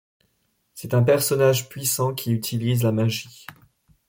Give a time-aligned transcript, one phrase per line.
[0.73, 3.45] C'est un personnage puissant qui utilise la magie.